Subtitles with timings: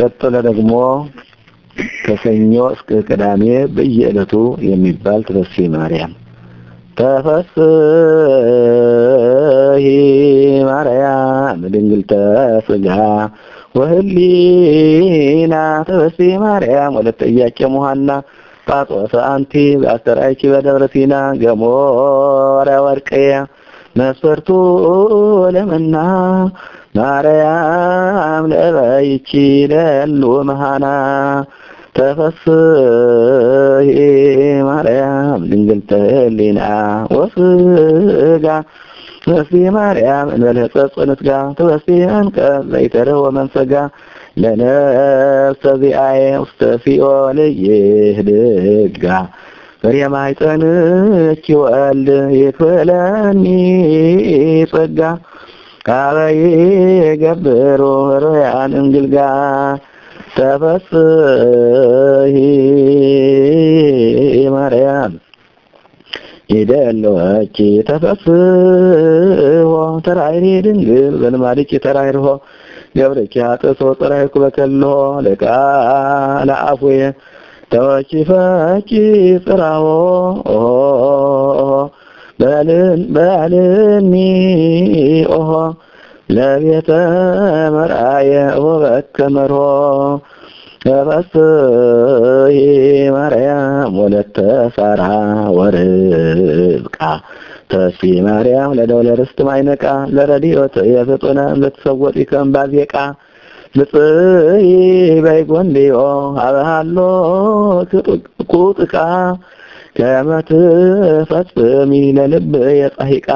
[0.00, 0.72] ቀጥሎ ደግሞ
[2.04, 3.42] ከሰኞ እስከ ቅዳሜ
[3.74, 4.32] በየዕለቱ
[4.68, 6.12] የሚባል ተፈሲ ማርያም።
[6.96, 7.58] ተፈስሒ
[10.68, 12.12] ማርያም ድንግልተ
[12.66, 12.86] ሥጋ
[13.78, 15.54] ወህሊና።
[15.88, 18.10] ተፈሲ ማርያም ወለተ ኢያቄም ወሐና
[18.66, 23.30] ጳጦሰ አንቲ በአስተርአይኪ በደብረ ሲና። ገሞራ ወርቅየ
[23.96, 24.48] መስፈርቱ
[25.54, 25.94] ለመና
[26.94, 29.30] ማርያም ለበይቺ
[29.72, 30.86] ለሉ መሃና
[31.96, 33.88] ተፈስሒ
[34.68, 36.60] ማርያም ድንግልተ ህሊና
[37.14, 38.46] ወስጋ
[39.24, 43.72] ተፈስሒ ማርያም ሕጸጽ ንስጋ ተፈስሒ አንቀጽ ዘይተረወ መንፈጋ
[44.42, 49.04] ለነፍሰ ዚአየ ውስተ ሲኦል ይህድጋ
[49.82, 53.44] ፍሬ ማኅፀንኪ ወልድ ይክፍለኒ
[54.72, 55.00] ጸጋ
[55.84, 56.16] ካበ
[57.02, 57.82] ይገብሩ
[58.24, 59.16] ርያን እንግልጋ
[60.36, 62.34] ተፈስሒ
[64.54, 65.12] ማርያም።
[66.52, 67.56] ይደለወኪ
[67.88, 68.24] ተፈስሖ
[70.06, 72.26] ተራይኒ ድንግል በልማድኪ ተራይርሆ
[72.96, 74.92] ገብርኪ ሀጥሶ ጥራይኩ በከልሆ
[75.26, 77.02] ለቃለ አፉየ
[77.72, 78.90] ተወኪፈኪ
[79.44, 79.86] ጽራዎ
[80.54, 80.99] በልን
[83.14, 84.14] በልኒ
[85.36, 85.50] ኦሆ
[86.36, 86.88] ለቤተ
[87.74, 88.32] መርአየ
[88.64, 89.54] ወበከመሮ
[90.84, 92.56] ተፈስሒ
[93.14, 94.36] ማርያም ወለተ
[94.76, 95.02] ሳራ
[95.56, 96.98] ወርብቃ
[97.72, 99.84] ተስፊ ማርያም ለደውለ ርስት ማይነቃ
[100.16, 102.94] ለረዲዮት የፍጡነ ልትሰወጢ ከምባዜቃ
[103.76, 104.66] ንጽይ
[105.24, 105.96] በይጎንዲዮ
[106.44, 106.96] አበሃሎ
[108.52, 108.94] ቁጥቃ
[109.98, 113.28] ከመትፈጽሚ ለልብ የጻሂቃ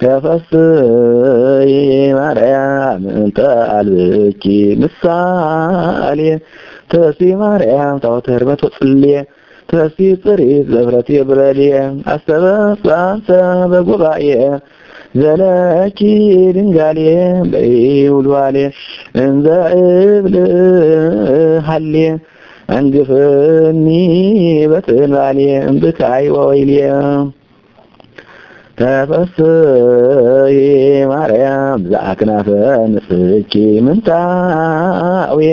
[0.00, 1.70] ተፈስሒ
[2.18, 3.38] ማርያም እንተ
[3.76, 4.44] አልብኪ
[4.82, 6.20] ምሳሌ
[6.92, 9.14] ተሲ ማርያም ታወተ ህርመት ወጽልየ
[9.68, 11.72] ተሲ ጽሪት ዘፍረት የብረልየ
[12.12, 13.28] አስተበሳሰ
[13.72, 14.26] በጉባኤ
[15.20, 16.00] ዘለኪ
[16.56, 17.00] ድንጋሌ
[17.52, 18.56] በይውልዋሌ
[19.22, 19.46] እንዘ
[19.80, 20.36] እብል
[21.68, 22.06] ሀልየ
[22.68, 23.86] አንግፍኒ
[24.70, 25.38] በትንባሌ
[25.68, 26.86] እምብካይ ወወይልየ
[28.78, 30.56] ተፈስሒ
[31.10, 32.48] ማርያም ዘአክናፈ
[32.92, 33.52] ንጽኪ
[33.86, 35.52] ምንታውየ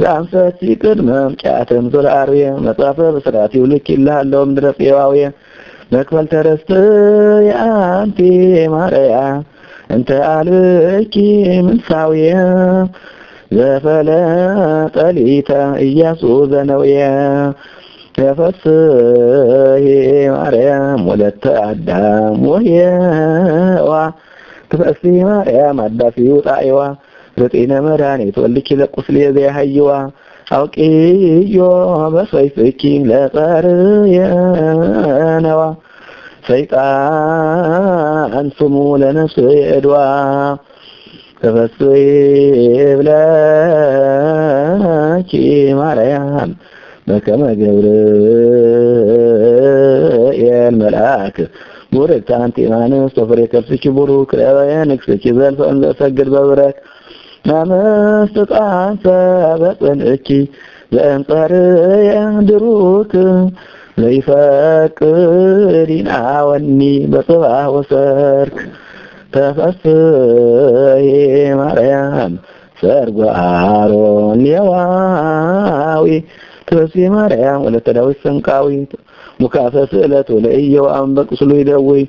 [0.00, 5.24] ዘአንፈቲ ቅድመ ምቅያትም ዘርአርየ መጽሐፈ ብስራት ይውልክ ይልሃለው ምድረ ፄዋውየ
[5.92, 6.70] መክፈልተ ርስት
[7.48, 8.18] የአንቲ
[8.74, 9.40] ማርያም
[9.94, 11.14] እንተ አልብኪ
[11.66, 12.28] ምንሳውየ
[13.52, 14.08] ዘፈለ
[14.94, 15.50] ጠሊተ
[15.86, 17.00] ኢያሱ ዘነውየ
[18.16, 19.84] ተፈስሒ
[20.34, 23.90] ማርያም ወለተ አዳም ወየዋ
[24.70, 26.80] ተፈስሒ ማርያም አዳፊ ውጣይዋ
[27.36, 29.88] ርጢነ መድኃኒት ወልኪ ለቁስሌ ዘያሃይዋ
[30.56, 31.58] አውቂዮ
[32.14, 32.80] በሰይፍኪ
[33.10, 34.16] ለጸርየ
[35.46, 35.60] ነዋ
[36.48, 39.96] ሰይጣን ስሙ ለነፍስ የእድዋ
[41.42, 41.92] ተፈስሒ
[44.32, 45.30] ብለኪ
[45.78, 46.50] ማርያም
[47.08, 47.42] በከመ
[49.32, 51.36] ገብርኤል መልአክ
[51.94, 56.76] ቡርክት አንቲ እማንስት ወፍሬ ከርሥኪ ቡሩክ ለበየ ንግሥኪ ዘልፈ እንዘ እሰግድ በብረክ
[57.48, 59.04] ናመስትጣንሰ
[59.62, 60.28] በጽንእኪ
[60.94, 62.12] ዘእንጸርየ
[62.48, 63.12] ድሩክ
[64.02, 65.02] ዘይፈቅድ
[65.94, 66.80] ይንአወኒ
[67.12, 68.56] በጽባሕ ወሰርክ
[69.34, 71.06] ተፈስሒ
[71.60, 72.32] ማርያም
[72.80, 76.06] ሰርጎ አሮን ሌዋዊ
[76.68, 78.68] ተፈስሒ ማርያም ወለተ ዳዊት ሰንቃዊ
[79.42, 82.02] ሙካፈ ስእለት ወለእየዋም በቁስሉ ይደውይ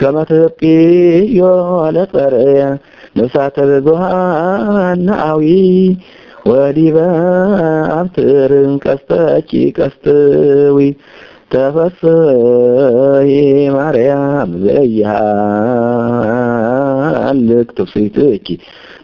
[0.00, 1.40] ከመ ትህጲዮ
[1.94, 2.60] ለጸርየ
[3.18, 3.56] ነፍሳተ
[6.48, 6.98] ወዲበ
[7.96, 10.78] አብትርን ቀስተኪ ቀስትዊ
[11.52, 13.28] ተፈስሒ
[13.76, 14.50] ማርያም
[17.08, 18.46] ዘያሃልክ ትፍሲትኪ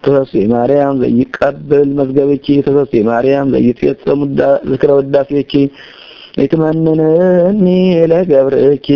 [0.05, 4.21] ተፈስሒ ማርያም ዘይቀብል መዝገብኪ ተፈስሒ ማርያም ዘይትፌጸም
[4.71, 5.53] ዝክረ ውዳሴኪ
[6.39, 7.67] ይትመንነኒ
[8.13, 8.89] ለገብርኪ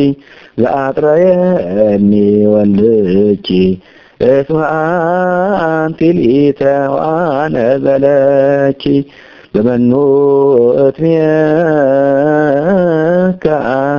[0.62, 2.12] ዘአጥረየኒ
[2.52, 3.48] ወልድኪ
[4.28, 4.60] እስመ
[5.64, 6.62] አንቲ ሊተ
[6.94, 7.54] ወአነ
[7.84, 8.82] ዘለኪ
[9.58, 9.92] በመኑ
[10.82, 11.14] እትሜከ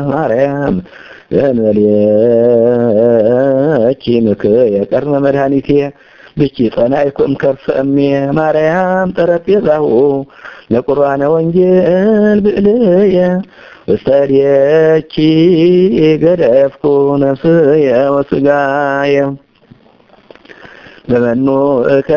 [0.10, 0.76] ማርያም
[1.34, 1.84] ዘንበልየኪ
[4.28, 4.56] ምክየ
[4.92, 5.68] ቀርመ መድኃኒቴ
[6.38, 7.98] ብኪ ጸናይኩም ከርሰ እሜ
[8.38, 9.86] ማርያም ጠረጴዛሁ
[10.74, 13.18] ለቁርባነ ወንጌል ብእልየ
[13.90, 15.14] ውስተድየኪ
[16.24, 16.84] ገደፍኩ
[17.24, 17.86] ነፍስየ
[18.16, 19.16] ወስጋየ።
[21.10, 21.48] በመኑ
[21.96, 22.14] እከብር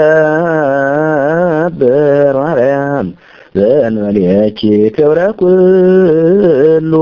[3.55, 4.61] ዘንበሌኪ
[4.97, 6.93] ክብረ ኩሉ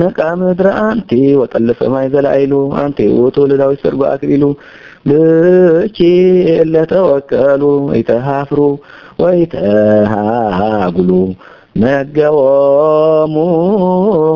[0.00, 1.10] ነቃ ምድረ አንቲ
[1.40, 2.52] ወጠል ሰማይ ዘላይሉ
[2.82, 3.36] አንቲ ውእቱ
[3.82, 4.44] ሰርጎ አክሊሉ
[5.08, 5.98] ብኪ
[6.72, 8.60] ለተወከሉ ወይተሃፍሩ
[9.22, 11.10] ወይተሃጉሉ
[11.82, 13.34] መገቦሙ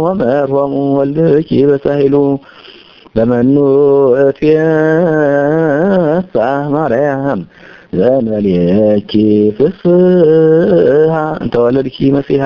[0.05, 2.17] ወመርሆሙ ወልድኪ በሳሂሉ
[3.17, 3.57] በመኑ
[4.25, 6.35] እትየሳ
[6.75, 7.41] ማርያም
[8.00, 9.12] ዘንበሌኪ
[9.58, 12.44] ፍስሃ እንተ ወለድኪ መሲሃ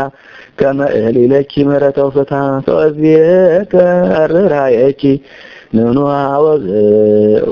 [0.60, 2.34] ከመ እህሊለኪ ምህረተ ውፍታ
[2.68, 3.74] ተወዝየከ
[4.34, 5.02] ርራየኪ
[5.76, 6.12] ንኑሃ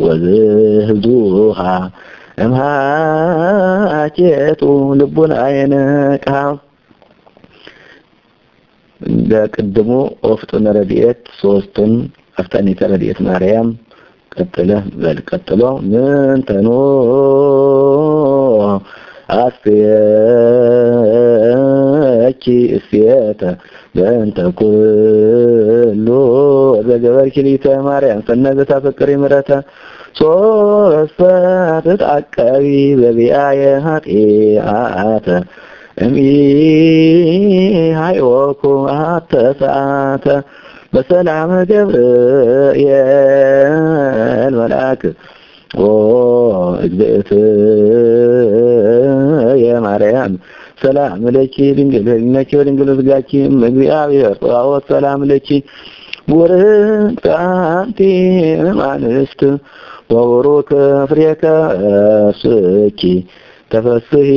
[0.06, 1.60] ወዝህብዱሃ
[3.34, 4.62] እምሃኬቱ
[5.00, 6.28] ልቡን አይነቃ
[9.30, 9.90] በቅድሙ
[10.28, 11.94] ወፍጡን ረድኤት ሶስቱን
[12.42, 13.70] አፍጣኒተ ረድኤት ማርያም
[14.32, 16.68] ቀጥለህ በል ቀጥሎ ምን ተኖ
[21.07, 22.45] አስየኪ
[22.77, 23.41] እስየተ
[23.97, 26.07] በእንተ ኩሉ
[26.89, 29.51] ዘገበርኪ ሊተ ማርያም ሰነዘ ታፈቅሪ ምረተ
[30.21, 31.21] ሶስተ
[31.87, 32.65] ትጣቀቢ
[33.01, 35.27] በቢአየ ኃጢአተ
[35.99, 36.27] እምኢ
[37.99, 38.63] ሃይወኩ
[38.97, 39.33] አተ
[40.93, 42.85] በሰላም ገብርኤል
[44.59, 45.03] መልአክ
[45.77, 45.87] ኦ
[49.57, 50.33] እግዝእትየ ማርያም
[50.83, 53.31] ሰላም ለኪ ድንግል ህሊናኪ ወድንግል ስጋኪ
[53.69, 55.49] እግዚአብሔር ጸባኦት ሰላም ለኪ
[56.31, 57.99] ቡርክት አንቲ
[60.11, 60.71] ወቡሩክ
[61.11, 63.01] ፍሬ ከርስኪ
[63.71, 64.29] ተፈስሒ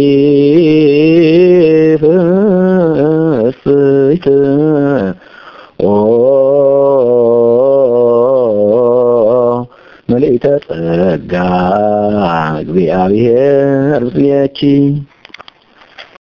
[3.44, 4.26] ፍስሕት
[12.80, 14.60] እግዚአብሔር ምስሌኪ